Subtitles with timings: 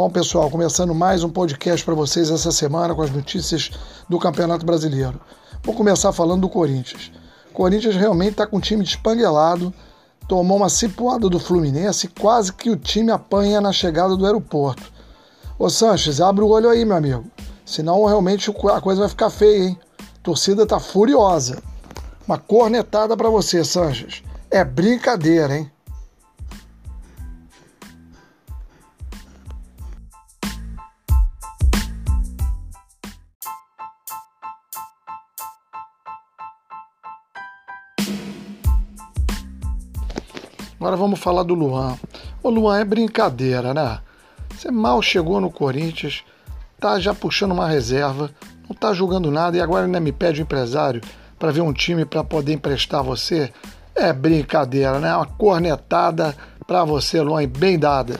[0.00, 3.70] Bom, pessoal, começando mais um podcast para vocês essa semana com as notícias
[4.08, 5.20] do Campeonato Brasileiro.
[5.62, 7.12] Vou começar falando do Corinthians.
[7.50, 9.74] O Corinthians realmente está com um time despanguelado,
[10.26, 14.90] tomou uma cipuada do Fluminense quase que o time apanha na chegada do aeroporto.
[15.58, 17.26] Ô Sanches, abre o olho aí, meu amigo.
[17.66, 19.78] Senão realmente a coisa vai ficar feia, hein?
[20.00, 21.62] A torcida tá furiosa.
[22.26, 24.22] Uma cornetada para você, Sanches.
[24.50, 25.70] É brincadeira, hein?
[40.80, 41.98] Agora vamos falar do Luan.
[42.42, 43.98] O Luan é brincadeira, né?
[44.48, 46.24] Você mal chegou no Corinthians,
[46.80, 48.30] tá já puxando uma reserva,
[48.66, 51.02] não tá jogando nada e agora ainda me pede o empresário
[51.38, 53.52] para ver um time para poder emprestar você.
[53.94, 55.14] É brincadeira, né?
[55.14, 56.34] Uma cornetada
[56.66, 58.14] para você, Luan, bem dada.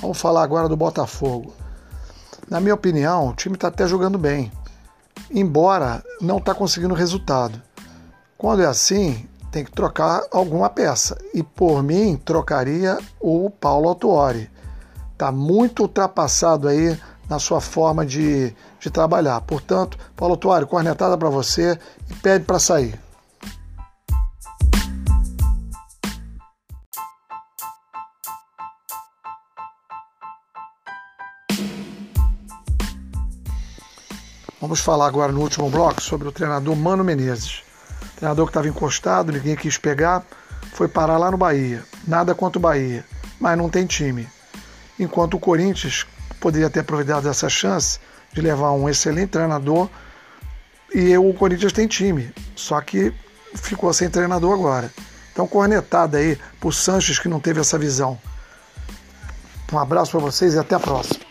[0.00, 1.52] Vamos falar agora do Botafogo.
[2.48, 4.50] Na minha opinião, o time está até jogando bem,
[5.30, 7.60] embora não está conseguindo resultado.
[8.38, 11.18] Quando é assim, tem que trocar alguma peça.
[11.34, 14.50] E por mim, trocaria o Paulo Autuori.
[15.12, 19.40] Está muito ultrapassado aí na sua forma de, de trabalhar.
[19.42, 21.78] Portanto, Paulo Autuori, cornetada para você
[22.10, 22.98] e pede para sair.
[34.60, 37.62] Vamos falar agora no último bloco sobre o treinador Mano Menezes.
[38.16, 40.22] treinador que estava encostado, ninguém quis pegar,
[40.74, 41.82] foi parar lá no Bahia.
[42.06, 43.02] Nada contra o Bahia,
[43.40, 44.28] mas não tem time.
[44.98, 46.06] Enquanto o Corinthians
[46.38, 47.98] poderia ter aproveitado essa chance
[48.34, 49.88] de levar um excelente treinador
[50.94, 53.14] e o Corinthians tem time, só que
[53.54, 54.92] ficou sem treinador agora.
[55.32, 58.20] Então, cornetada aí pro Sanches que não teve essa visão.
[59.72, 61.29] Um abraço para vocês e até a próxima.